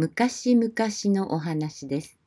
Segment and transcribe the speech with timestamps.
[0.00, 0.72] 昔々
[1.12, 2.20] のお話です。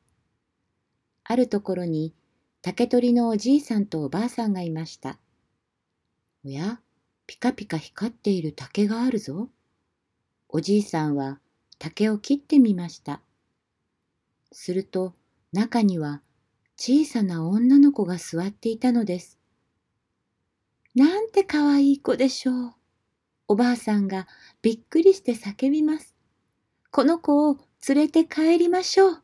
[1.24, 2.12] あるところに
[2.60, 5.18] 竹取のおじいさんとおばあさんがいました。
[6.44, 6.82] おや、
[7.26, 9.48] ピカピカ光っている竹があるぞ。
[10.50, 11.40] おじいさんは
[11.78, 13.22] 竹を切ってみました。
[14.52, 15.14] すると
[15.54, 16.20] 中には
[16.76, 19.38] 小さな女の子が座っていたのです。
[20.94, 22.74] なんてかわいい子でしょう。
[23.48, 24.28] おばあさんが
[24.60, 26.14] びっくりして叫びます。
[26.92, 27.56] この子を
[27.88, 29.22] 連れて帰りましょう。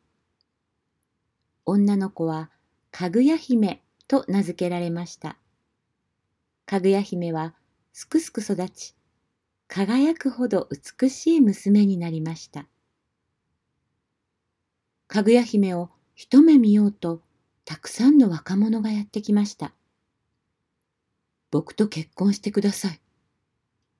[1.66, 2.50] 女の子は
[2.90, 5.36] かぐや姫と名付けられました。
[6.64, 7.54] かぐや姫は
[7.92, 8.94] すくすく育ち、
[9.66, 12.66] 輝くほど美しい娘になりました。
[15.06, 17.20] かぐや姫を一目見ようと、
[17.66, 19.74] たくさんの若者がやってきました。
[21.50, 23.00] 僕と結婚してください。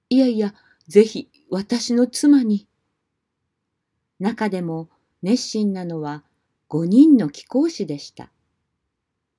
[0.09, 0.55] いやいや、
[0.87, 2.68] ぜひ私の妻に。
[4.19, 4.89] 中でも
[5.23, 6.25] 熱心なのは
[6.69, 8.31] 五人の貴公子でした。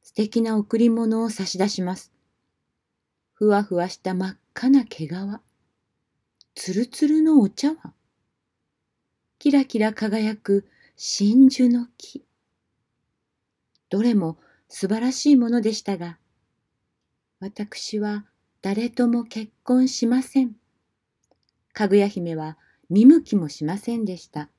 [0.01, 2.11] 素敵な贈り物を差し出します。
[3.33, 5.09] ふわふわした真っ赤な毛皮。
[6.55, 7.93] つるつるのお茶碗。
[9.37, 12.25] キラキラ輝く真珠の木。
[13.89, 16.17] どれも素晴らしいものでしたが、
[17.39, 18.25] 私は
[18.61, 20.55] 誰とも結婚しません。
[21.71, 22.57] かぐや姫は
[22.89, 24.49] 見向きもしませんでした。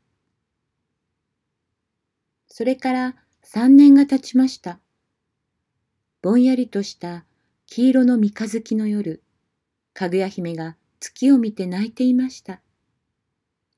[2.50, 4.80] それから三年が経ちました。
[6.20, 7.24] ぼんやりとした
[7.66, 9.22] 黄色の三日月の夜、
[9.94, 12.60] かぐや姫が月を見て泣いていました。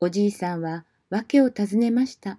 [0.01, 2.39] おじいさんは訳を尋ねました。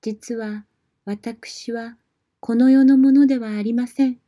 [0.00, 0.64] 実は
[1.04, 1.96] 私は
[2.40, 4.18] この世のものではありません。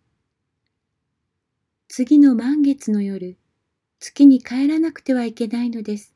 [1.86, 3.38] 次の満月の夜、
[4.00, 6.12] 月に帰らなくてはいけないのです。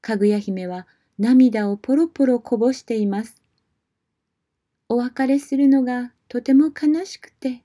[0.00, 0.86] かぐや姫は
[1.18, 3.40] 涙をポロポロこぼしています。
[4.88, 7.62] お別れするのがとても悲しくて。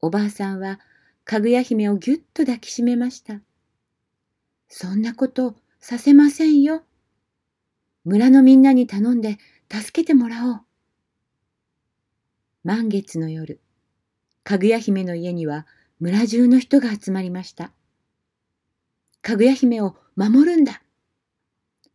[0.00, 0.80] おばあさんは
[1.24, 3.40] かぐや姫をぎゅっと抱きしめました。
[4.68, 6.82] そんなことさせませんよ。
[8.04, 9.38] 村のみんなに頼んで
[9.70, 10.60] 助けてもらおう。
[12.64, 13.60] 満月の夜、
[14.44, 15.66] かぐや姫の家には
[16.00, 17.70] 村中の人が集まりました。
[19.20, 20.82] かぐや姫を守るんだ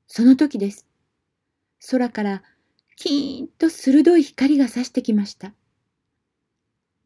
[0.08, 0.86] その時です。
[1.92, 2.44] 空から
[2.96, 5.54] キーンと鋭い光が差してきました。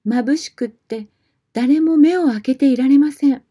[0.05, 1.07] 眩しくって
[1.53, 3.43] 誰も目を開けていられません。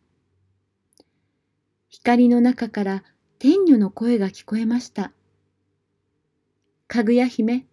[1.88, 3.04] 光の中から
[3.38, 5.12] 天女の声が聞こえました。
[6.86, 7.66] かぐや姫、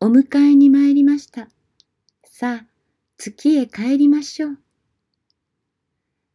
[0.00, 1.48] お迎えに参りました。
[2.24, 2.66] さあ、
[3.18, 4.58] 月へ帰りましょう。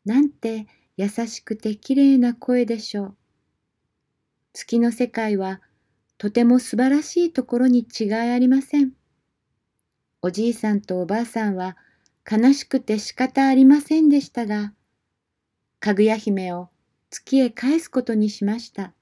[0.05, 3.17] なんて優しくてきれいな声でしょう。
[4.61, 5.59] 月の世界は
[6.19, 8.91] とても素晴らしいところに違いありません。
[10.21, 11.77] おじいさんとおばあさんは
[12.31, 14.71] 悲しくて仕方ありませんでしたが、
[15.79, 16.69] かぐや姫を
[17.09, 18.93] 月へ返すことにしました。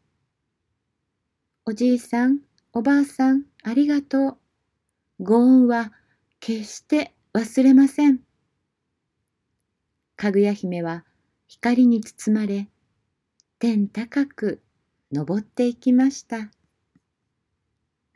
[1.66, 2.40] おじいさん、
[2.72, 4.38] おばあさん、ありがとう。
[5.20, 5.92] ご恩は
[6.40, 8.20] 決して忘れません。
[10.16, 11.04] かぐや姫は
[11.48, 12.70] 光に包まれ、
[13.60, 14.62] 天高く
[15.12, 16.50] 登っていきました。